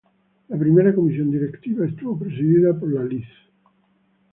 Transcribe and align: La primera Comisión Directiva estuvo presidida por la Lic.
La 0.47 0.57
primera 0.57 0.95
Comisión 0.95 1.29
Directiva 1.29 1.85
estuvo 1.85 2.17
presidida 2.17 2.73
por 2.73 2.91
la 2.91 3.03
Lic. 3.03 3.23